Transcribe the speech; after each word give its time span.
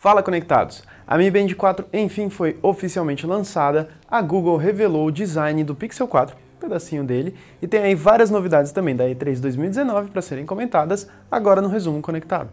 Fala 0.00 0.22
conectados! 0.22 0.84
A 1.04 1.18
Mi 1.18 1.28
Band 1.28 1.52
4 1.56 1.86
enfim 1.92 2.30
foi 2.30 2.56
oficialmente 2.62 3.26
lançada. 3.26 3.88
A 4.08 4.22
Google 4.22 4.56
revelou 4.56 5.08
o 5.08 5.10
design 5.10 5.64
do 5.64 5.74
Pixel 5.74 6.06
4, 6.06 6.36
um 6.36 6.60
pedacinho 6.60 7.02
dele, 7.02 7.34
e 7.60 7.66
tem 7.66 7.80
aí 7.80 7.96
várias 7.96 8.30
novidades 8.30 8.70
também 8.70 8.94
da 8.94 9.06
E3 9.06 9.40
2019 9.40 10.10
para 10.10 10.22
serem 10.22 10.46
comentadas 10.46 11.08
agora 11.28 11.60
no 11.60 11.66
resumo 11.66 12.00
conectado. 12.00 12.48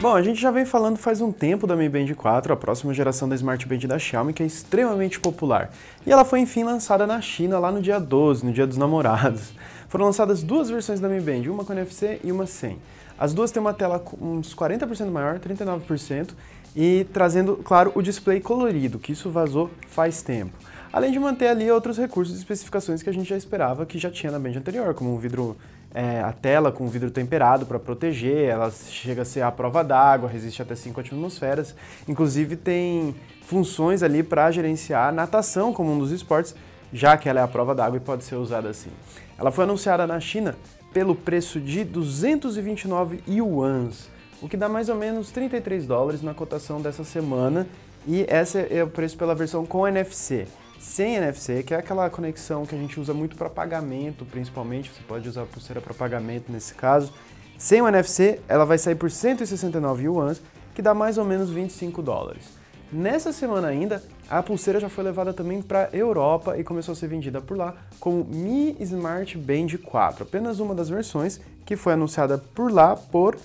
Bom, 0.00 0.14
a 0.14 0.22
gente 0.22 0.40
já 0.40 0.52
vem 0.52 0.64
falando 0.64 0.96
faz 0.96 1.20
um 1.20 1.32
tempo 1.32 1.66
da 1.66 1.74
Mi 1.74 1.88
Band 1.88 2.14
4, 2.14 2.52
a 2.52 2.56
próxima 2.56 2.94
geração 2.94 3.28
da 3.28 3.34
Smart 3.34 3.66
Band 3.66 3.88
da 3.88 3.98
Xiaomi, 3.98 4.32
que 4.32 4.44
é 4.44 4.46
extremamente 4.46 5.18
popular. 5.18 5.70
E 6.06 6.12
ela 6.12 6.24
foi 6.24 6.38
enfim 6.38 6.62
lançada 6.62 7.04
na 7.04 7.20
China 7.20 7.58
lá 7.58 7.72
no 7.72 7.82
dia 7.82 7.98
12, 7.98 8.46
no 8.46 8.52
dia 8.52 8.66
dos 8.66 8.78
namorados. 8.78 9.52
Foram 9.90 10.04
lançadas 10.04 10.40
duas 10.44 10.70
versões 10.70 11.00
da 11.00 11.08
Mi 11.08 11.20
Band, 11.20 11.50
uma 11.50 11.64
com 11.64 11.72
NFC 11.72 12.20
e 12.22 12.30
uma 12.30 12.46
sem. 12.46 12.78
As 13.18 13.34
duas 13.34 13.50
têm 13.50 13.60
uma 13.60 13.74
tela 13.74 14.00
uns 14.22 14.54
40% 14.54 15.10
maior, 15.10 15.40
39%, 15.40 16.30
e 16.76 17.04
trazendo, 17.12 17.56
claro, 17.56 17.90
o 17.96 18.00
display 18.00 18.38
colorido, 18.40 19.00
que 19.00 19.10
isso 19.10 19.28
vazou 19.30 19.68
faz 19.88 20.22
tempo. 20.22 20.56
Além 20.92 21.10
de 21.10 21.18
manter 21.18 21.48
ali 21.48 21.68
outros 21.68 21.98
recursos 21.98 22.36
e 22.36 22.38
especificações 22.38 23.02
que 23.02 23.10
a 23.10 23.12
gente 23.12 23.28
já 23.28 23.36
esperava 23.36 23.84
que 23.84 23.98
já 23.98 24.12
tinha 24.12 24.30
na 24.30 24.38
Band 24.38 24.56
anterior, 24.56 24.94
como 24.94 25.12
um 25.12 25.18
vidro, 25.18 25.56
é, 25.92 26.20
a 26.20 26.32
tela 26.32 26.70
com 26.70 26.86
vidro 26.86 27.10
temperado 27.10 27.66
para 27.66 27.80
proteger, 27.80 28.48
ela 28.48 28.70
chega 28.70 29.22
a 29.22 29.24
ser 29.24 29.42
à 29.42 29.50
prova 29.50 29.82
d'água, 29.82 30.28
resiste 30.28 30.62
até 30.62 30.76
5 30.76 31.00
atmosferas. 31.00 31.74
Inclusive 32.06 32.54
tem 32.54 33.12
funções 33.42 34.04
ali 34.04 34.22
para 34.22 34.52
gerenciar 34.52 35.12
natação 35.12 35.72
como 35.72 35.92
um 35.92 35.98
dos 35.98 36.12
esportes, 36.12 36.54
já 36.92 37.16
que 37.16 37.28
ela 37.28 37.40
é 37.40 37.42
a 37.42 37.48
prova 37.48 37.74
d'água 37.74 37.96
e 37.96 38.00
pode 38.00 38.24
ser 38.24 38.36
usada 38.36 38.68
assim. 38.68 38.90
Ela 39.38 39.50
foi 39.50 39.64
anunciada 39.64 40.06
na 40.06 40.20
China 40.20 40.56
pelo 40.92 41.14
preço 41.14 41.60
de 41.60 41.84
229 41.84 43.22
yuans, 43.28 44.08
o 44.42 44.48
que 44.48 44.56
dá 44.56 44.68
mais 44.68 44.88
ou 44.88 44.96
menos 44.96 45.30
33 45.30 45.86
dólares 45.86 46.22
na 46.22 46.34
cotação 46.34 46.80
dessa 46.80 47.04
semana, 47.04 47.66
e 48.06 48.26
esse 48.28 48.66
é 48.70 48.82
o 48.82 48.88
preço 48.88 49.16
pela 49.16 49.34
versão 49.34 49.64
com 49.64 49.86
NFC. 49.86 50.46
Sem 50.78 51.16
NFC, 51.16 51.62
que 51.62 51.74
é 51.74 51.76
aquela 51.76 52.08
conexão 52.08 52.64
que 52.64 52.74
a 52.74 52.78
gente 52.78 52.98
usa 52.98 53.12
muito 53.12 53.36
para 53.36 53.50
pagamento, 53.50 54.24
principalmente, 54.24 54.90
você 54.90 55.02
pode 55.06 55.28
usar 55.28 55.42
a 55.42 55.46
pulseira 55.46 55.80
para 55.80 55.92
pagamento 55.92 56.50
nesse 56.50 56.74
caso. 56.74 57.12
Sem 57.58 57.82
o 57.82 57.88
NFC, 57.88 58.40
ela 58.48 58.64
vai 58.64 58.78
sair 58.78 58.94
por 58.94 59.10
169 59.10 60.04
yuans, 60.04 60.40
que 60.74 60.80
dá 60.80 60.94
mais 60.94 61.18
ou 61.18 61.24
menos 61.24 61.50
25 61.50 62.00
dólares. 62.00 62.44
Nessa 62.90 63.32
semana 63.32 63.68
ainda, 63.68 64.02
a 64.30 64.40
pulseira 64.44 64.78
já 64.78 64.88
foi 64.88 65.02
levada 65.02 65.34
também 65.34 65.60
para 65.60 65.90
Europa 65.92 66.56
e 66.56 66.62
começou 66.62 66.92
a 66.92 66.94
ser 66.94 67.08
vendida 67.08 67.40
por 67.40 67.56
lá 67.56 67.74
como 67.98 68.24
Mi 68.24 68.76
Smart 68.78 69.36
Band 69.36 69.76
4, 69.84 70.22
apenas 70.22 70.60
uma 70.60 70.72
das 70.72 70.88
versões 70.88 71.40
que 71.66 71.76
foi 71.76 71.94
anunciada 71.94 72.38
por 72.38 72.70
lá 72.70 72.94
por 72.94 73.36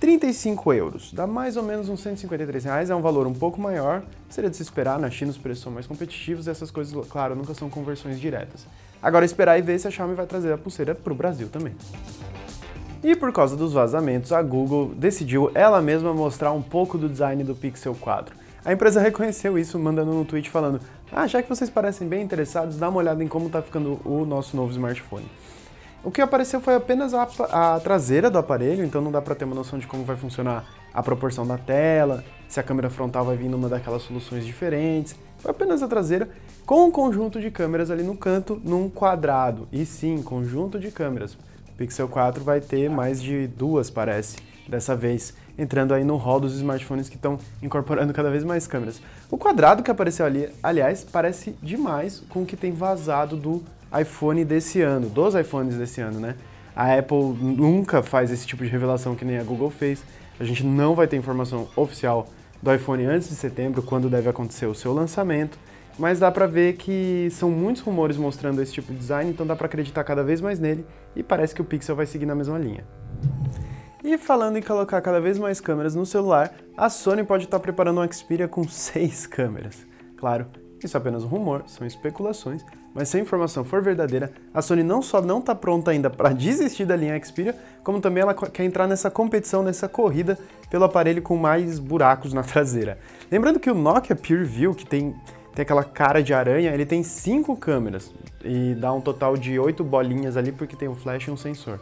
35 0.00 0.72
euros. 0.72 1.12
Dá 1.12 1.26
mais 1.26 1.58
ou 1.58 1.62
menos 1.62 1.90
uns 1.90 2.00
153 2.00 2.64
reais, 2.64 2.88
é 2.88 2.94
um 2.94 3.02
valor 3.02 3.26
um 3.26 3.34
pouco 3.34 3.60
maior, 3.60 4.02
seria 4.30 4.48
de 4.48 4.56
se 4.56 4.62
esperar, 4.62 4.98
na 4.98 5.10
China 5.10 5.30
os 5.30 5.36
preços 5.36 5.62
são 5.62 5.70
mais 5.70 5.86
competitivos, 5.86 6.48
essas 6.48 6.70
coisas, 6.70 7.06
claro, 7.08 7.36
nunca 7.36 7.52
são 7.52 7.68
conversões 7.68 8.18
diretas. 8.18 8.66
Agora 9.02 9.26
esperar 9.26 9.58
e 9.58 9.62
ver 9.62 9.78
se 9.78 9.86
a 9.86 9.90
Xiaomi 9.90 10.14
vai 10.14 10.26
trazer 10.26 10.50
a 10.50 10.56
pulseira 10.56 10.94
para 10.94 11.12
o 11.12 11.16
Brasil 11.16 11.48
também. 11.50 11.74
E 13.04 13.14
por 13.14 13.32
causa 13.32 13.54
dos 13.54 13.74
vazamentos, 13.74 14.32
a 14.32 14.40
Google 14.40 14.92
decidiu 14.94 15.50
ela 15.54 15.82
mesma 15.82 16.14
mostrar 16.14 16.52
um 16.52 16.62
pouco 16.62 16.96
do 16.96 17.08
design 17.08 17.44
do 17.44 17.54
Pixel 17.54 17.94
4. 18.00 18.41
A 18.64 18.72
empresa 18.72 19.00
reconheceu 19.00 19.58
isso, 19.58 19.78
mandando 19.78 20.12
um 20.12 20.24
tweet 20.24 20.48
falando: 20.48 20.80
Ah, 21.10 21.26
já 21.26 21.42
que 21.42 21.48
vocês 21.48 21.68
parecem 21.68 22.06
bem 22.06 22.22
interessados, 22.22 22.76
dá 22.76 22.88
uma 22.88 22.98
olhada 22.98 23.22
em 23.22 23.28
como 23.28 23.46
está 23.46 23.60
ficando 23.60 24.00
o 24.04 24.24
nosso 24.24 24.56
novo 24.56 24.70
smartphone. 24.70 25.26
O 26.04 26.10
que 26.10 26.20
apareceu 26.20 26.60
foi 26.60 26.74
apenas 26.74 27.12
a, 27.14 27.28
a 27.50 27.80
traseira 27.80 28.30
do 28.30 28.38
aparelho, 28.38 28.84
então 28.84 29.00
não 29.00 29.12
dá 29.12 29.20
para 29.20 29.34
ter 29.34 29.44
uma 29.44 29.54
noção 29.54 29.78
de 29.78 29.86
como 29.86 30.04
vai 30.04 30.16
funcionar 30.16 30.64
a 30.92 31.02
proporção 31.02 31.46
da 31.46 31.56
tela, 31.56 32.24
se 32.48 32.60
a 32.60 32.62
câmera 32.62 32.90
frontal 32.90 33.24
vai 33.24 33.36
vir 33.36 33.48
numa 33.48 33.68
daquelas 33.68 34.02
soluções 34.02 34.44
diferentes. 34.44 35.16
Foi 35.38 35.50
apenas 35.50 35.82
a 35.82 35.88
traseira 35.88 36.28
com 36.66 36.86
um 36.86 36.90
conjunto 36.90 37.40
de 37.40 37.50
câmeras 37.50 37.90
ali 37.90 38.02
no 38.02 38.16
canto, 38.16 38.60
num 38.64 38.88
quadrado. 38.88 39.66
E 39.72 39.84
sim, 39.86 40.22
conjunto 40.22 40.78
de 40.78 40.90
câmeras. 40.90 41.34
O 41.34 41.72
Pixel 41.76 42.08
4 42.08 42.44
vai 42.44 42.60
ter 42.60 42.90
mais 42.90 43.20
de 43.22 43.46
duas, 43.46 43.90
parece 43.90 44.36
dessa 44.68 44.94
vez 44.94 45.34
entrando 45.58 45.94
aí 45.94 46.04
no 46.04 46.16
hall 46.16 46.40
dos 46.40 46.54
smartphones 46.54 47.08
que 47.08 47.16
estão 47.16 47.38
incorporando 47.62 48.12
cada 48.12 48.30
vez 48.30 48.44
mais 48.44 48.66
câmeras. 48.66 49.00
O 49.30 49.36
quadrado 49.36 49.82
que 49.82 49.90
apareceu 49.90 50.26
ali, 50.26 50.48
aliás, 50.62 51.04
parece 51.04 51.54
demais 51.62 52.22
com 52.28 52.42
o 52.42 52.46
que 52.46 52.56
tem 52.56 52.72
vazado 52.72 53.36
do 53.36 53.62
iPhone 54.00 54.44
desse 54.44 54.80
ano, 54.80 55.08
dos 55.08 55.34
iPhones 55.34 55.76
desse 55.76 56.00
ano, 56.00 56.18
né? 56.18 56.36
A 56.74 56.96
Apple 56.96 57.36
nunca 57.40 58.02
faz 58.02 58.30
esse 58.30 58.46
tipo 58.46 58.64
de 58.64 58.70
revelação 58.70 59.14
que 59.14 59.24
nem 59.24 59.38
a 59.38 59.42
Google 59.42 59.70
fez. 59.70 60.02
A 60.40 60.44
gente 60.44 60.64
não 60.64 60.94
vai 60.94 61.06
ter 61.06 61.16
informação 61.16 61.68
oficial 61.76 62.26
do 62.62 62.72
iPhone 62.72 63.04
antes 63.04 63.28
de 63.28 63.34
setembro, 63.34 63.82
quando 63.82 64.08
deve 64.08 64.28
acontecer 64.28 64.66
o 64.66 64.74
seu 64.74 64.94
lançamento. 64.94 65.58
Mas 65.98 66.18
dá 66.18 66.30
pra 66.30 66.46
ver 66.46 66.76
que 66.76 67.28
são 67.30 67.50
muitos 67.50 67.82
rumores 67.82 68.16
mostrando 68.16 68.62
esse 68.62 68.72
tipo 68.72 68.92
de 68.92 68.98
design, 68.98 69.30
então 69.30 69.46
dá 69.46 69.54
pra 69.54 69.66
acreditar 69.66 70.02
cada 70.04 70.22
vez 70.22 70.40
mais 70.40 70.58
nele 70.58 70.86
e 71.14 71.22
parece 71.22 71.54
que 71.54 71.60
o 71.60 71.64
Pixel 71.64 71.94
vai 71.94 72.06
seguir 72.06 72.24
na 72.24 72.34
mesma 72.34 72.58
linha. 72.58 72.84
E 74.04 74.18
falando 74.18 74.56
em 74.56 74.62
colocar 74.62 75.00
cada 75.00 75.20
vez 75.20 75.38
mais 75.38 75.60
câmeras 75.60 75.94
no 75.94 76.04
celular, 76.04 76.52
a 76.76 76.90
Sony 76.90 77.22
pode 77.22 77.44
estar 77.44 77.60
preparando 77.60 78.00
um 78.00 78.12
Xperia 78.12 78.48
com 78.48 78.66
seis 78.68 79.26
câmeras. 79.28 79.86
Claro, 80.16 80.46
isso 80.82 80.96
é 80.96 80.98
apenas 80.98 81.22
um 81.22 81.28
rumor, 81.28 81.62
são 81.68 81.86
especulações, 81.86 82.64
mas 82.92 83.08
se 83.08 83.16
a 83.16 83.20
informação 83.20 83.62
for 83.62 83.80
verdadeira, 83.80 84.32
a 84.52 84.60
Sony 84.60 84.82
não 84.82 85.00
só 85.02 85.22
não 85.22 85.38
está 85.38 85.54
pronta 85.54 85.92
ainda 85.92 86.10
para 86.10 86.30
desistir 86.34 86.84
da 86.84 86.96
linha 86.96 87.22
Xperia, 87.22 87.54
como 87.84 88.00
também 88.00 88.22
ela 88.22 88.34
quer 88.34 88.64
entrar 88.64 88.88
nessa 88.88 89.08
competição, 89.08 89.62
nessa 89.62 89.88
corrida 89.88 90.36
pelo 90.68 90.82
aparelho 90.82 91.22
com 91.22 91.36
mais 91.36 91.78
buracos 91.78 92.32
na 92.32 92.42
traseira. 92.44 92.98
Lembrando 93.30 93.60
que 93.60 93.70
o 93.70 93.74
Nokia 93.74 94.16
PureView, 94.16 94.74
que 94.74 94.84
tem, 94.84 95.14
tem 95.54 95.62
aquela 95.62 95.84
cara 95.84 96.20
de 96.20 96.34
aranha, 96.34 96.74
ele 96.74 96.84
tem 96.84 97.04
cinco 97.04 97.56
câmeras 97.56 98.12
e 98.44 98.74
dá 98.74 98.92
um 98.92 99.00
total 99.00 99.36
de 99.36 99.60
oito 99.60 99.84
bolinhas 99.84 100.36
ali 100.36 100.50
porque 100.50 100.74
tem 100.74 100.88
um 100.88 100.96
flash 100.96 101.28
e 101.28 101.30
um 101.30 101.36
sensor. 101.36 101.78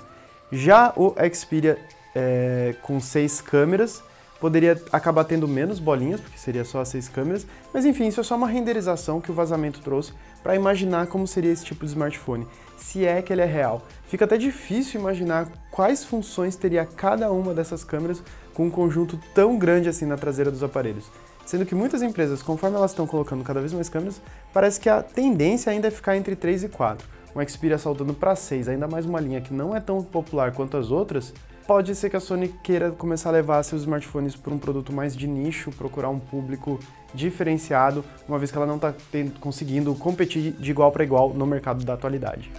Já 0.53 0.93
o 0.97 1.15
Xperia 1.33 1.79
é, 2.15 2.75
com 2.83 3.01
seis 3.01 3.41
câmeras. 3.41 4.03
Poderia 4.41 4.81
acabar 4.91 5.25
tendo 5.25 5.47
menos 5.47 5.79
bolinhas, 5.79 6.19
porque 6.19 6.39
seria 6.39 6.65
só 6.65 6.83
seis 6.83 7.09
câmeras, 7.09 7.47
mas 7.75 7.85
enfim, 7.85 8.09
isso 8.09 8.21
é 8.21 8.23
só 8.23 8.37
uma 8.37 8.49
renderização 8.49 9.21
que 9.21 9.31
o 9.31 9.35
vazamento 9.35 9.81
trouxe 9.81 10.15
para 10.43 10.57
imaginar 10.57 11.09
como 11.09 11.27
seria 11.27 11.53
esse 11.53 11.65
tipo 11.65 11.85
de 11.85 11.91
smartphone, 11.91 12.47
se 12.79 13.05
é 13.05 13.21
que 13.21 13.35
ele 13.35 13.43
é 13.43 13.47
real. 13.47 13.83
Fica 14.07 14.25
até 14.25 14.39
difícil 14.39 14.99
imaginar 14.99 15.47
quais 15.71 16.05
funções 16.05 16.57
teria 16.57 16.87
cada 16.87 17.31
uma 17.31 17.53
dessas 17.53 17.85
câmeras 17.85 18.23
com 18.55 18.67
um 18.67 18.71
conjunto 18.71 19.21
tão 19.35 19.59
grande 19.59 19.91
assim 19.91 20.07
na 20.07 20.17
traseira 20.17 20.51
dos 20.51 20.63
aparelhos. 20.63 21.11
Sendo 21.45 21.67
que 21.67 21.75
muitas 21.75 22.01
empresas, 22.01 22.43
conforme 22.43 22.77
elas 22.77 22.93
estão 22.93 23.07
colocando 23.07 23.45
cada 23.45 23.61
vez 23.61 23.73
mais 23.73 23.89
câmeras, 23.89 24.23
parece 24.55 24.81
que 24.81 24.89
a 24.89 25.03
tendência 25.03 25.71
ainda 25.71 25.89
é 25.89 25.91
ficar 25.91 26.17
entre 26.17 26.35
3 26.35 26.65
e 26.65 26.69
4. 26.69 27.07
Um 27.35 27.47
Xperia 27.47 27.79
saltando 27.79 28.15
para 28.15 28.35
6, 28.35 28.69
ainda 28.69 28.89
mais 28.89 29.05
uma 29.05 29.21
linha 29.21 29.41
que 29.41 29.53
não 29.53 29.75
é 29.75 29.81
tão 29.81 30.03
popular 30.03 30.53
quanto 30.53 30.77
as 30.77 30.91
outras, 30.91 31.35
pode 31.71 31.95
ser 31.95 32.11
que 32.11 32.17
a 32.17 32.21
Sony 32.21 32.49
queira 32.49 32.91
começar 32.91 33.29
a 33.29 33.33
levar 33.33 33.63
seus 33.63 33.83
smartphones 33.83 34.35
para 34.35 34.53
um 34.53 34.59
produto 34.59 34.93
mais 34.93 35.15
de 35.15 35.29
nicho, 35.29 35.71
procurar 35.71 36.09
um 36.09 36.19
público 36.19 36.81
diferenciado, 37.15 38.05
uma 38.27 38.41
vez 38.41 38.51
que 38.51 38.57
ela 38.57 38.67
não 38.67 38.75
está 38.75 38.93
conseguindo 39.39 39.95
competir 39.95 40.51
de 40.55 40.69
igual 40.73 40.91
para 40.91 41.05
igual 41.05 41.33
no 41.33 41.47
mercado 41.47 41.85
da 41.85 41.95
atualidade. 41.95 42.51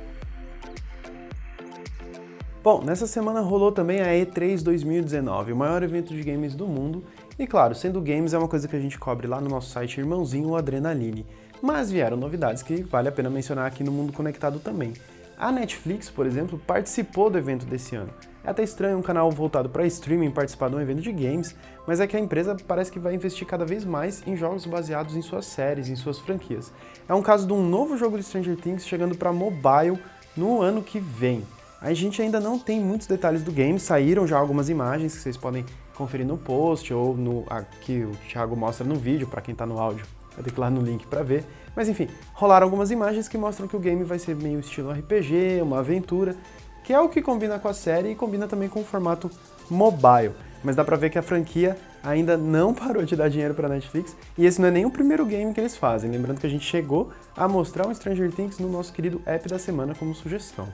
Bom, 2.64 2.82
nessa 2.86 3.06
semana 3.06 3.42
rolou 3.42 3.70
também 3.70 4.00
a 4.00 4.14
E3 4.14 4.64
2019, 4.64 5.52
o 5.52 5.58
maior 5.58 5.84
evento 5.84 6.14
de 6.14 6.24
games 6.24 6.56
do 6.56 6.66
mundo, 6.66 7.04
e 7.38 7.46
claro, 7.46 7.76
sendo 7.76 8.00
games 8.00 8.34
é 8.34 8.38
uma 8.38 8.48
coisa 8.48 8.66
que 8.66 8.78
a 8.78 8.80
gente 8.80 8.98
cobre 8.98 9.28
lá 9.28 9.42
no 9.42 9.50
nosso 9.50 9.72
site 9.72 10.00
irmãozinho, 10.00 10.56
Adrenaline. 10.56 11.26
Mas 11.62 11.92
vieram 11.92 12.16
novidades 12.16 12.64
que 12.64 12.82
vale 12.82 13.10
a 13.10 13.12
pena 13.12 13.30
mencionar 13.30 13.66
aqui 13.66 13.84
no 13.84 13.92
Mundo 13.92 14.14
Conectado 14.14 14.58
também. 14.58 14.94
A 15.38 15.52
Netflix, 15.52 16.10
por 16.10 16.26
exemplo, 16.26 16.58
participou 16.66 17.30
do 17.30 17.38
evento 17.38 17.66
desse 17.66 17.94
ano. 17.94 18.14
É 18.44 18.50
até 18.50 18.64
estranho 18.64 18.98
um 18.98 19.02
canal 19.02 19.30
voltado 19.30 19.70
para 19.70 19.86
streaming 19.86 20.32
participar 20.32 20.70
de 20.70 20.76
um 20.76 20.82
evento 20.82 21.02
de 21.02 21.12
games, 21.12 21.56
mas 21.86 22.00
é 22.00 22.08
que 22.08 22.18
a 22.18 22.20
empresa 22.20 22.58
parece 22.68 22.92
que 22.92 22.98
vai 22.98 23.14
investir 23.14 23.48
cada 23.48 23.66
vez 23.66 23.86
mais 23.86 24.26
em 24.26 24.36
jogos 24.36 24.66
baseados 24.66 25.16
em 25.16 25.22
suas 25.22 25.46
séries, 25.46 25.90
em 25.90 25.96
suas 25.96 26.18
franquias. 26.18 26.74
É 27.08 27.14
um 27.14 27.22
caso 27.22 27.46
de 27.46 27.54
um 27.54 27.64
novo 27.64 27.96
jogo 27.98 28.18
de 28.18 28.24
Stranger 28.24 28.58
Things 28.58 28.88
chegando 28.88 29.16
para 29.16 29.32
mobile 29.32 30.00
no 30.36 30.62
ano 30.62 30.82
que 30.82 31.00
vem. 31.00 31.46
A 31.80 31.94
gente 31.94 32.22
ainda 32.22 32.40
não 32.40 32.58
tem 32.58 32.80
muitos 32.80 33.08
detalhes 33.08 33.44
do 33.44 33.52
game, 33.52 33.80
saíram 33.80 34.26
já 34.26 34.38
algumas 34.38 34.70
imagens 34.70 35.16
que 35.16 35.20
vocês 35.20 35.38
podem 35.38 35.66
conferir 35.96 36.26
no 36.26 36.38
post 36.38 36.92
ou 36.94 37.16
no 37.16 37.46
aqui 37.50 38.04
o 38.04 38.12
Thiago 38.28 38.56
mostra 38.56 38.86
no 38.86 38.96
vídeo 38.96 39.28
para 39.28 39.42
quem 39.42 39.54
está 39.54 39.66
no 39.66 39.80
áudio. 39.80 40.06
Vai 40.36 40.44
ter 40.44 40.52
que 40.52 40.58
ir 40.58 40.62
lá 40.62 40.70
no 40.70 40.82
link 40.82 41.06
para 41.06 41.22
ver. 41.24 41.46
Mas 41.76 41.90
enfim, 41.90 42.08
rolaram 42.34 42.66
algumas 42.66 42.92
imagens 42.92 43.28
que 43.28 43.38
mostram 43.38 43.68
que 43.68 43.76
o 43.76 43.80
game 43.80 44.04
vai 44.04 44.18
ser 44.18 44.36
meio 44.36 44.60
estilo 44.60 44.92
RPG, 44.92 45.62
uma 45.62 45.80
aventura, 45.80 46.36
que 46.92 46.96
é 46.96 47.00
o 47.00 47.08
que 47.08 47.22
combina 47.22 47.58
com 47.58 47.70
a 47.70 47.74
série 47.74 48.12
e 48.12 48.16
combina 48.16 48.50
também 48.50 48.68
com 48.68 48.82
o 48.82 48.84
formato 48.84 49.32
mobile. 49.70 50.34
Mas 50.62 50.76
dá 50.76 50.84
pra 50.84 50.98
ver 50.98 51.10
que 51.10 51.18
a 51.18 51.22
franquia 51.22 51.78
ainda 52.04 52.36
não 52.36 52.74
parou 52.76 53.06
de 53.06 53.16
dar 53.16 53.30
dinheiro 53.30 53.54
pra 53.54 53.70
Netflix 53.70 54.14
e 54.38 54.46
esse 54.46 54.60
não 54.60 54.68
é 54.68 54.72
nem 54.72 54.86
o 54.86 54.92
primeiro 54.92 55.26
game 55.26 55.54
que 55.54 55.62
eles 55.62 55.78
fazem. 55.78 56.12
Lembrando 56.12 56.42
que 56.42 56.48
a 56.48 56.50
gente 56.50 56.66
chegou 56.66 57.10
a 57.34 57.48
mostrar 57.48 57.88
o 57.88 57.96
Stranger 57.96 58.30
Things 58.34 58.60
no 58.60 58.70
nosso 58.70 58.92
querido 58.92 59.22
app 59.26 59.48
da 59.48 59.58
semana 59.58 59.96
como 59.96 60.14
sugestão. 60.14 60.68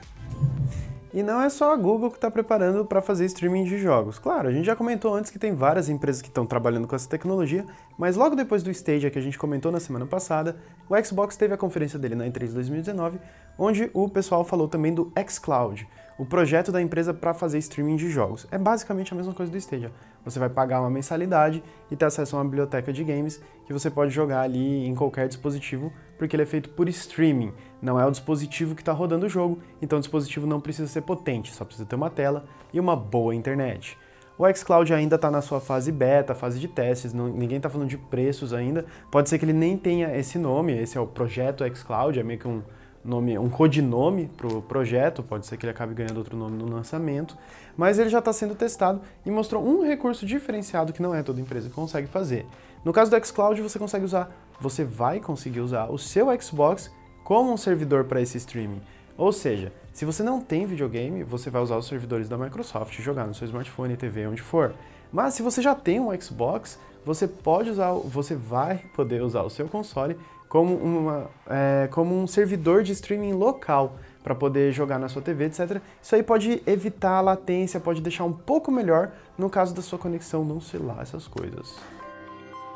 E 1.14 1.22
não 1.22 1.40
é 1.42 1.50
só 1.50 1.72
a 1.72 1.76
Google 1.76 2.10
que 2.10 2.18
está 2.18 2.30
preparando 2.30 2.84
para 2.84 3.02
fazer 3.02 3.26
streaming 3.26 3.64
de 3.64 3.78
jogos. 3.78 4.20
Claro, 4.20 4.50
a 4.50 4.52
gente 4.52 4.66
já 4.66 4.76
comentou 4.76 5.14
antes 5.14 5.32
que 5.32 5.40
tem 5.40 5.54
várias 5.54 5.88
empresas 5.90 6.22
que 6.22 6.28
estão 6.28 6.46
trabalhando 6.46 6.88
com 6.88 6.96
essa 6.96 7.08
tecnologia, 7.08 7.64
mas 7.98 8.16
logo 8.16 8.36
depois 8.36 8.62
do 8.62 8.72
Stadia 8.72 9.10
que 9.10 9.18
a 9.18 9.22
gente 9.22 9.38
comentou 9.38 9.72
na 9.72 9.80
semana 9.80 10.06
passada, 10.06 10.58
o 10.90 10.96
Xbox 11.04 11.38
teve 11.38 11.54
a 11.54 11.58
conferência 11.58 11.98
dele 11.98 12.16
na 12.16 12.26
E3 12.26 12.54
2019, 12.54 13.20
onde 13.58 13.90
o 13.94 14.10
pessoal 14.10 14.44
falou 14.44 14.68
também 14.68 14.94
do 14.94 15.12
xCloud, 15.28 15.88
o 16.18 16.26
projeto 16.26 16.72
da 16.72 16.82
empresa 16.82 17.14
para 17.14 17.34
fazer 17.34 17.60
streaming 17.60 17.96
de 17.96 18.10
jogos. 18.10 18.48
É 18.52 18.58
basicamente 18.58 19.14
a 19.14 19.16
mesma 19.16 19.34
coisa 19.34 19.52
do 19.52 19.58
Stadia. 19.58 19.92
Você 20.26 20.40
vai 20.40 20.50
pagar 20.50 20.82
uma 20.82 20.90
mensalidade 20.90 21.64
e 21.92 21.96
ter 21.96 22.06
acesso 22.06 22.36
a 22.36 22.40
uma 22.40 22.46
biblioteca 22.46 22.92
de 22.92 23.04
games 23.04 23.42
que 23.66 23.74
você 23.74 23.90
pode 23.90 24.12
jogar 24.12 24.42
ali 24.42 24.86
em 24.86 24.96
qualquer 24.96 25.28
dispositivo, 25.28 25.94
porque 26.18 26.36
ele 26.36 26.44
é 26.44 26.46
feito 26.46 26.70
por 26.70 26.90
streaming. 26.90 27.54
Não 27.82 28.00
é 28.00 28.06
o 28.06 28.12
dispositivo 28.12 28.74
que 28.74 28.82
está 28.82 28.92
rodando 28.92 29.26
o 29.26 29.30
jogo, 29.30 29.60
então 29.82 29.98
o 30.00 30.02
dispositivo 30.02 30.48
não 30.48 30.60
precisa 30.60 30.88
ser 30.88 31.02
potente, 31.02 31.54
só 31.54 31.64
precisa 31.64 31.88
ter 31.88 31.96
uma 31.96 32.10
tela 32.10 32.46
e 32.74 32.80
uma 32.80 32.96
boa 32.96 33.36
internet. 33.36 33.98
O 34.38 34.48
xCloud 34.54 34.94
ainda 34.94 35.16
está 35.16 35.32
na 35.32 35.42
ssua 35.42 35.60
fase 35.60 35.92
beta, 35.92 36.36
fase 36.36 36.60
de 36.60 36.68
testes, 36.68 37.12
não, 37.12 37.28
ninguém 37.28 37.58
está 37.58 37.70
falando 37.70 37.90
de 37.90 37.98
preços 37.98 38.54
ainda. 38.54 38.86
Pode 39.12 39.30
ser 39.30 39.40
que 39.40 39.46
ele 39.46 39.54
nem 39.54 39.76
tenha 39.76 40.16
esse 40.16 40.38
nome, 40.38 40.78
esse 40.78 40.96
é 40.96 41.02
o 41.02 41.08
projeto 41.08 41.64
xCloud, 41.76 42.20
é 42.20 42.24
meio 42.24 42.40
que 42.40 42.48
um, 42.48 42.62
nome, 43.10 43.38
um 43.38 43.50
codinome 43.50 44.30
para 44.36 44.48
o 44.48 44.62
projeto, 44.62 45.24
pode 45.24 45.46
ser 45.46 45.58
que 45.58 45.66
ele 45.66 45.72
acabe 45.72 45.94
ganhando 45.94 46.18
outro 46.18 46.36
nome 46.36 46.58
no 46.58 46.70
lançamento, 46.70 47.38
mas 47.76 47.98
ele 47.98 48.10
já 48.10 48.20
está 48.20 48.34
sendo 48.34 48.56
testado 48.56 49.02
e 49.26 49.32
mostrou 49.32 49.66
um 49.66 49.86
recurso 49.86 50.26
diferenciado 50.26 50.92
que 50.92 51.02
não 51.02 51.16
é 51.16 51.24
toda 51.24 51.40
empresa 51.40 51.70
que 51.70 51.76
consegue 51.76 52.08
fazer. 52.08 52.46
No 52.84 52.92
caso 52.92 53.10
do 53.10 53.26
xCloud, 53.26 53.62
você 53.62 53.80
consegue 53.80 54.06
usar, 54.06 54.30
você 54.60 54.84
vai 54.84 55.20
conseguir 55.20 55.62
usar 55.62 55.90
o 55.90 55.98
seu 55.98 56.28
Xbox 56.42 56.92
como 57.24 57.52
um 57.52 57.58
servidor 57.58 58.06
para 58.06 58.22
esse 58.22 58.38
streaming. 58.38 58.82
Ou 59.18 59.32
seja, 59.32 59.74
se 59.92 60.06
você 60.06 60.22
não 60.22 60.40
tem 60.40 60.66
videogame, 60.66 61.24
você 61.24 61.50
vai 61.50 61.62
usar 61.62 61.76
os 61.78 61.88
servidores 61.88 62.30
da 62.30 62.38
Microsoft 62.38 63.00
jogar 63.02 63.26
no 63.26 63.34
seu 63.34 63.46
smartphone, 63.46 63.98
TV, 63.98 64.28
onde 64.28 64.42
for. 64.42 64.76
Mas 65.12 65.34
se 65.34 65.42
você 65.42 65.62
já 65.62 65.74
tem 65.74 66.00
um 66.00 66.22
Xbox, 66.22 66.80
você 67.08 67.26
pode 67.26 67.70
usar, 67.70 67.94
você 67.94 68.36
vai 68.36 68.84
poder 68.94 69.22
usar 69.22 69.44
o 69.44 69.50
seu 69.50 69.68
console 69.68 70.18
como, 70.50 70.76
uma, 70.76 71.30
é, 71.50 71.88
como 71.90 72.22
um 72.22 72.28
servidor 72.28 72.84
de 72.84 72.92
streaming 72.92 73.32
local 73.32 73.96
para 74.22 74.36
poder 74.36 74.74
jogar 74.74 75.00
na 75.00 75.08
sua 75.08 75.22
TV, 75.22 75.46
etc. 75.46 75.82
Isso 76.02 76.16
aí 76.16 76.22
pode 76.22 76.62
evitar 76.68 77.14
a 77.14 77.22
latência, 77.22 77.80
pode 77.80 78.02
deixar 78.02 78.26
um 78.26 78.34
pouco 78.34 78.70
melhor 78.70 79.12
no 79.38 79.50
caso 79.50 79.74
da 79.74 79.82
sua 79.82 79.98
conexão 79.98 80.44
não 80.44 80.60
celular, 80.60 81.02
essas 81.02 81.28
coisas. 81.28 81.76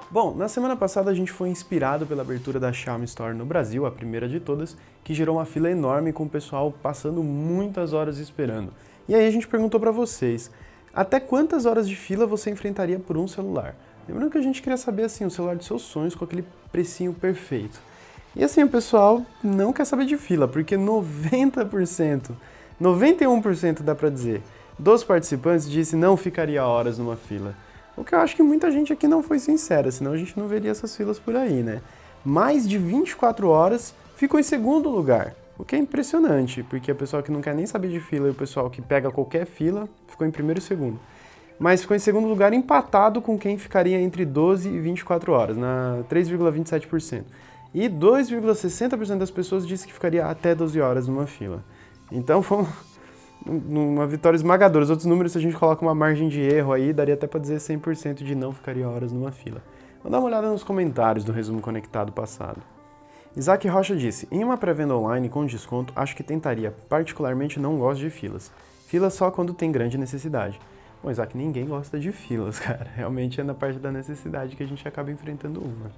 Bom, 0.10 0.34
na 0.34 0.48
semana 0.48 0.78
passada 0.78 1.12
a 1.12 1.14
gente 1.14 1.32
foi 1.32 1.50
inspirado 1.50 2.06
pela 2.06 2.22
abertura 2.22 2.58
da 2.60 2.72
Xiaomi 2.72 3.06
Store 3.06 3.34
no 3.34 3.46
Brasil, 3.46 3.86
a 3.86 3.92
primeira 3.92 4.30
de 4.30 4.40
todas, 4.40 4.78
que 5.04 5.14
gerou 5.14 5.38
uma 5.38 5.46
fila 5.46 5.70
enorme 5.70 6.14
com 6.14 6.24
o 6.24 6.30
pessoal 6.30 6.74
passando 6.82 7.22
muitas 7.22 7.92
horas 7.92 8.18
esperando. 8.18 8.74
E 9.10 9.16
aí 9.16 9.28
a 9.28 9.32
gente 9.32 9.48
perguntou 9.48 9.80
para 9.80 9.92
vocês, 9.92 10.50
até 10.94 11.20
quantas 11.20 11.66
horas 11.66 11.88
de 11.88 11.96
fila 11.96 12.26
você 12.26 12.50
enfrentaria 12.50 13.00
por 13.00 13.18
um 13.18 13.28
celular? 13.28 13.76
Lembrando 14.08 14.32
que 14.32 14.38
a 14.38 14.42
gente 14.42 14.62
queria 14.62 14.78
saber 14.78 15.04
assim, 15.04 15.26
o 15.26 15.32
celular 15.32 15.56
dos 15.56 15.68
seus 15.68 15.84
sonhos 15.84 16.16
com 16.16 16.26
aquele 16.26 16.44
precinho 16.72 17.14
perfeito. 17.14 17.80
E 18.36 18.44
assim, 18.44 18.64
o 18.64 18.70
pessoal 18.70 19.26
não 19.44 19.74
quer 19.74 19.86
saber 19.86 20.06
de 20.06 20.18
fila, 20.18 20.48
porque 20.48 20.76
90%, 20.76 22.32
91% 22.82 23.82
dá 23.82 23.94
para 23.94 24.10
dizer, 24.10 24.42
dos 24.80 25.04
participantes 25.04 25.70
disse 25.70 25.96
não 25.96 26.16
ficaria 26.16 26.66
horas 26.66 26.98
numa 26.98 27.16
fila. 27.16 27.54
O 27.96 28.04
que 28.04 28.16
eu 28.16 28.20
acho 28.20 28.36
que 28.36 28.42
muita 28.42 28.72
gente 28.72 28.92
aqui 28.92 29.08
não 29.08 29.22
foi 29.22 29.38
sincera, 29.38 29.92
senão 29.92 30.14
a 30.14 30.18
gente 30.18 30.40
não 30.40 30.48
veria 30.48 30.72
essas 30.72 30.96
filas 30.96 31.20
por 31.20 31.36
aí, 31.36 31.62
né? 31.62 31.82
Mais 32.24 32.68
de 32.68 32.78
24 32.78 33.50
horas 33.50 33.94
ficou 34.16 34.40
em 34.40 34.44
segundo 34.44 34.90
lugar, 34.90 35.36
o 35.58 35.66
que 35.66 35.76
é 35.76 35.80
impressionante, 35.80 36.64
porque 36.64 36.92
o 36.92 36.96
pessoal 36.96 37.22
que 37.22 37.32
não 37.32 37.42
quer 37.42 37.54
nem 37.54 37.66
saber 37.68 37.90
de 37.90 38.00
fila 38.00 38.28
e 38.28 38.32
o 38.32 38.36
pessoal 38.36 38.70
que 38.70 38.82
pega 38.82 39.12
qualquer 39.12 39.46
fila 39.46 39.90
ficou 40.08 40.26
em 40.26 40.32
primeiro 40.32 40.60
e 40.60 40.64
segundo 40.64 41.00
mas 41.62 41.82
ficou 41.82 41.96
em 41.96 42.00
segundo 42.00 42.28
lugar 42.28 42.54
empatado 42.54 43.22
com 43.22 43.38
quem 43.38 43.56
ficaria 43.56 44.02
entre 44.02 44.26
12 44.26 44.68
e 44.68 44.80
24 44.80 45.32
horas, 45.32 45.56
na 45.56 46.00
3,27%. 46.10 47.22
E 47.72 47.88
2,60% 47.88 49.20
das 49.20 49.30
pessoas 49.30 49.68
disse 49.68 49.86
que 49.86 49.94
ficaria 49.94 50.26
até 50.26 50.56
12 50.56 50.82
horas 50.82 51.08
numa 51.08 51.28
fila. 51.28 51.64
Então 52.12 52.42
foi 52.42 52.66
uma 53.46 54.08
vitória 54.08 54.36
esmagadora. 54.36 54.86
Os 54.86 54.90
outros 54.90 55.06
números, 55.06 55.34
se 55.34 55.38
a 55.38 55.42
gente 55.42 55.56
coloca 55.56 55.86
uma 55.86 55.94
margem 55.94 56.30
de 56.30 56.42
erro 56.42 56.74
aí, 56.74 56.92
daria 56.92 57.14
até 57.14 57.28
para 57.28 57.40
dizer 57.40 57.58
100% 57.58 58.24
de 58.24 58.34
não 58.34 58.52
ficaria 58.52 58.90
horas 58.90 59.12
numa 59.12 59.32
fila. 59.32 59.62
Vamos 60.02 60.14
dar 60.14 60.18
uma 60.18 60.28
olhada 60.28 60.50
nos 60.50 60.64
comentários 60.64 61.24
do 61.24 61.32
resumo 61.32 61.62
conectado 61.62 62.12
passado. 62.12 62.60
Isaac 63.38 63.68
Rocha 63.68 63.96
disse: 63.96 64.28
Em 64.32 64.44
uma 64.44 64.58
pré-venda 64.58 64.96
online 64.98 65.30
com 65.30 65.46
desconto, 65.46 65.94
acho 65.96 66.16
que 66.16 66.24
tentaria. 66.24 66.74
Particularmente 66.90 67.60
não 67.60 67.78
gosto 67.78 68.00
de 68.00 68.10
filas. 68.10 68.52
Fila 68.88 69.12
só 69.12 69.30
quando 69.30 69.54
tem 69.54 69.72
grande 69.72 69.96
necessidade. 69.96 70.60
Bom, 71.04 71.10
Isaac, 71.10 71.36
ninguém 71.36 71.66
gosta 71.66 72.00
de 72.00 72.12
filas, 72.12 72.60
cara. 72.62 72.88
Realmente 72.96 73.42
é 73.42 73.44
na 73.44 73.54
parte 73.54 73.80
da 73.80 73.92
necessidade 73.92 74.56
que 74.56 74.64
a 74.64 74.68
gente 74.68 74.88
acaba 74.88 75.12
enfrentando 75.12 75.62
uma. 75.62 75.92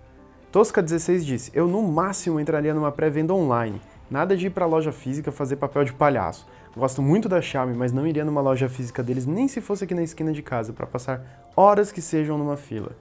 Tosca16 0.52 1.20
disse: 1.20 1.52
Eu 1.54 1.68
no 1.68 1.82
máximo 1.82 2.40
entraria 2.40 2.74
numa 2.74 2.92
pré-venda 2.92 3.34
online. 3.34 3.82
Nada 4.10 4.38
de 4.38 4.48
ir 4.48 4.50
para 4.52 4.66
loja 4.66 4.92
física 4.92 5.32
fazer 5.32 5.56
papel 5.56 5.84
de 5.84 5.94
palhaço. 5.94 6.48
Gosto 6.76 7.02
muito 7.02 7.28
da 7.28 7.42
Xiaomi, 7.42 7.74
mas 7.74 7.92
não 7.92 8.06
iria 8.06 8.26
numa 8.26 8.42
loja 8.42 8.70
física 8.70 9.04
deles 9.04 9.26
nem 9.26 9.48
se 9.48 9.62
fosse 9.62 9.84
aqui 9.84 9.94
na 9.94 10.04
esquina 10.04 10.32
de 10.32 10.42
casa 10.42 10.74
para 10.74 10.86
passar 10.86 11.52
horas 11.56 11.92
que 11.92 12.02
sejam 12.02 12.38
numa 12.38 12.58
fila. 12.58 12.92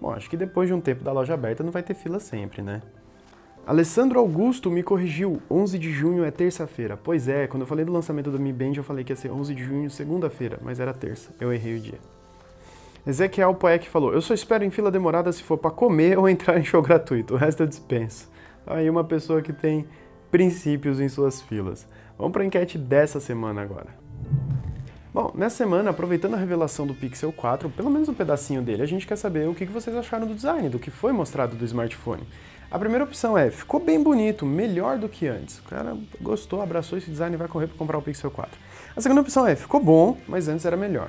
Bom, 0.00 0.10
acho 0.10 0.28
que 0.28 0.36
depois 0.36 0.68
de 0.68 0.74
um 0.74 0.80
tempo 0.80 1.04
da 1.04 1.12
loja 1.12 1.34
aberta 1.34 1.62
não 1.62 1.70
vai 1.70 1.82
ter 1.82 1.94
fila 1.94 2.18
sempre, 2.18 2.62
né? 2.62 2.82
Alessandro 3.66 4.18
Augusto 4.18 4.70
me 4.70 4.82
corrigiu, 4.82 5.40
11 5.50 5.78
de 5.78 5.90
junho 5.90 6.22
é 6.22 6.30
terça-feira. 6.30 6.98
Pois 7.02 7.28
é, 7.28 7.46
quando 7.46 7.62
eu 7.62 7.66
falei 7.66 7.82
do 7.82 7.92
lançamento 7.92 8.30
do 8.30 8.38
Mi 8.38 8.52
Band, 8.52 8.74
eu 8.76 8.84
falei 8.84 9.02
que 9.02 9.12
ia 9.12 9.16
ser 9.16 9.30
11 9.30 9.54
de 9.54 9.64
junho, 9.64 9.90
segunda-feira, 9.90 10.58
mas 10.60 10.78
era 10.78 10.92
terça. 10.92 11.34
Eu 11.40 11.50
errei 11.50 11.76
o 11.76 11.80
dia. 11.80 11.98
Ezequiel 13.06 13.54
Poek 13.54 13.88
falou: 13.88 14.12
Eu 14.12 14.20
só 14.20 14.34
espero 14.34 14.64
em 14.64 14.70
fila 14.70 14.90
demorada 14.90 15.32
se 15.32 15.42
for 15.42 15.56
para 15.56 15.70
comer 15.70 16.18
ou 16.18 16.28
entrar 16.28 16.58
em 16.58 16.64
show 16.64 16.82
gratuito. 16.82 17.34
O 17.34 17.36
resto 17.38 17.62
eu 17.62 17.66
dispenso. 17.66 18.30
Aí 18.66 18.88
uma 18.90 19.02
pessoa 19.02 19.40
que 19.40 19.52
tem 19.52 19.86
princípios 20.30 21.00
em 21.00 21.08
suas 21.08 21.40
filas. 21.40 21.86
Vamos 22.18 22.32
para 22.32 22.42
a 22.42 22.46
enquete 22.46 22.76
dessa 22.76 23.18
semana 23.18 23.62
agora. 23.62 23.88
Bom, 25.12 25.32
nessa 25.34 25.56
semana, 25.56 25.90
aproveitando 25.90 26.34
a 26.34 26.36
revelação 26.36 26.86
do 26.86 26.92
Pixel 26.92 27.32
4, 27.32 27.70
pelo 27.70 27.88
menos 27.88 28.08
um 28.08 28.14
pedacinho 28.14 28.60
dele, 28.60 28.82
a 28.82 28.86
gente 28.86 29.06
quer 29.06 29.16
saber 29.16 29.48
o 29.48 29.54
que 29.54 29.64
vocês 29.64 29.96
acharam 29.96 30.26
do 30.26 30.34
design, 30.34 30.68
do 30.68 30.78
que 30.78 30.90
foi 30.90 31.12
mostrado 31.12 31.54
do 31.54 31.64
smartphone. 31.64 32.24
A 32.74 32.78
primeira 32.80 33.04
opção 33.04 33.38
é, 33.38 33.52
ficou 33.52 33.78
bem 33.78 34.02
bonito, 34.02 34.44
melhor 34.44 34.98
do 34.98 35.08
que 35.08 35.28
antes. 35.28 35.60
O 35.60 35.62
cara 35.62 35.96
gostou, 36.20 36.60
abraçou 36.60 36.98
esse 36.98 37.08
design 37.08 37.32
e 37.36 37.38
vai 37.38 37.46
correr 37.46 37.68
para 37.68 37.78
comprar 37.78 37.96
o 37.98 38.02
Pixel 38.02 38.32
4. 38.32 38.50
A 38.96 39.00
segunda 39.00 39.20
opção 39.20 39.46
é, 39.46 39.54
ficou 39.54 39.80
bom, 39.80 40.18
mas 40.26 40.48
antes 40.48 40.66
era 40.66 40.76
melhor. 40.76 41.08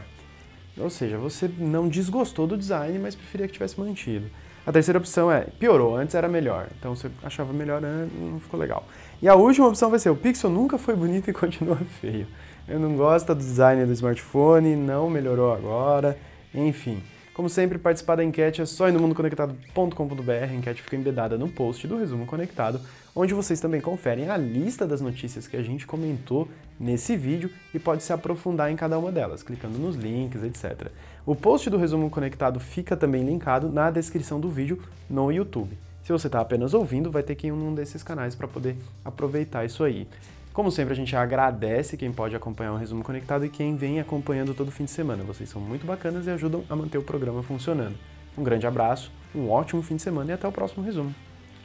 Ou 0.78 0.92
seja, 0.92 1.18
você 1.18 1.50
não 1.58 1.90
desgostou 1.90 2.46
do 2.46 2.56
design, 2.56 3.00
mas 3.00 3.16
preferia 3.16 3.48
que 3.48 3.54
tivesse 3.54 3.80
mantido. 3.80 4.30
A 4.64 4.72
terceira 4.72 5.00
opção 5.00 5.32
é, 5.32 5.48
piorou, 5.60 5.98
antes 5.98 6.14
era 6.14 6.28
melhor. 6.28 6.68
Então 6.78 6.96
você 6.96 7.10
achava 7.24 7.52
melhor, 7.52 7.82
não 7.82 8.40
ficou 8.40 8.60
legal. 8.60 8.86
E 9.20 9.28
a 9.28 9.34
última 9.34 9.68
opção 9.68 9.90
vai 9.90 9.98
ser, 9.98 10.12
o 10.12 10.16
Pixel 10.16 10.52
nunca 10.52 10.78
foi 10.78 10.96
bonito 10.96 11.32
e 11.32 11.34
continua 11.34 11.78
feio. 12.00 12.28
Eu 12.68 12.80
não 12.80 12.96
gosto 12.96 13.34
do 13.34 13.40
design 13.40 13.84
do 13.88 13.92
smartphone, 13.94 14.76
não 14.76 15.10
melhorou 15.10 15.52
agora, 15.52 16.16
enfim. 16.54 17.02
Como 17.36 17.50
sempre, 17.50 17.78
participar 17.78 18.16
da 18.16 18.24
enquete 18.24 18.62
é 18.62 18.66
só 18.66 18.88
ir 18.88 18.94
no 18.94 19.00
mundoconectado.com.br, 19.02 20.32
a 20.32 20.56
enquete 20.56 20.82
fica 20.82 20.96
embedada 20.96 21.38
no 21.38 21.50
post 21.50 21.86
do 21.86 21.98
Resumo 21.98 22.26
Conectado, 22.26 22.80
onde 23.14 23.34
vocês 23.34 23.60
também 23.60 23.82
conferem 23.82 24.30
a 24.30 24.38
lista 24.38 24.88
das 24.88 25.02
notícias 25.02 25.46
que 25.46 25.58
a 25.58 25.62
gente 25.62 25.86
comentou 25.86 26.48
nesse 26.80 27.18
vídeo 27.18 27.52
e 27.74 27.78
pode 27.78 28.04
se 28.04 28.14
aprofundar 28.14 28.72
em 28.72 28.78
cada 28.78 28.98
uma 28.98 29.12
delas, 29.12 29.44
clicando 29.44 29.78
nos 29.78 29.98
links, 29.98 30.44
etc. 30.44 30.88
O 31.26 31.36
post 31.36 31.70
do 31.70 31.76
Resumo 31.76 32.10
Conectado 32.10 32.58
fica 32.58 32.96
também 32.96 33.26
linkado 33.26 33.68
na 33.68 33.92
descrição 33.92 34.40
do 34.40 34.50
vídeo 34.50 34.82
no 35.10 35.30
YouTube. 35.30 35.78
Se 36.06 36.14
você 36.14 36.28
está 36.28 36.40
apenas 36.40 36.74
ouvindo, 36.74 37.12
vai 37.12 37.22
ter 37.22 37.36
que 37.36 37.48
ir 37.48 37.50
em 37.50 37.52
um 37.52 37.76
desses 37.76 38.02
canais 38.02 38.34
para 38.34 38.48
poder 38.48 38.78
aproveitar 39.04 39.66
isso 39.66 39.84
aí. 39.84 40.08
Como 40.56 40.72
sempre, 40.72 40.94
a 40.94 40.96
gente 40.96 41.14
agradece 41.14 41.98
quem 41.98 42.14
pode 42.14 42.34
acompanhar 42.34 42.72
o 42.72 42.78
Resumo 42.78 43.04
Conectado 43.04 43.44
e 43.44 43.50
quem 43.50 43.76
vem 43.76 44.00
acompanhando 44.00 44.54
todo 44.54 44.72
fim 44.72 44.86
de 44.86 44.92
semana. 44.92 45.22
Vocês 45.22 45.50
são 45.50 45.62
muito 45.62 45.86
bacanas 45.86 46.28
e 46.28 46.30
ajudam 46.30 46.64
a 46.70 46.76
manter 46.78 46.98
o 46.98 47.04
programa 47.04 47.44
funcionando. 47.44 47.98
Um 48.38 48.44
grande 48.44 48.66
abraço, 48.66 49.12
um 49.36 49.50
ótimo 49.50 49.82
fim 49.82 49.98
de 49.98 50.02
semana 50.02 50.32
e 50.32 50.34
até 50.34 50.48
o 50.48 50.54
próximo 50.54 50.82
resumo. 50.86 51.14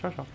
Tchau, 0.01 0.11
tchau. 0.11 0.27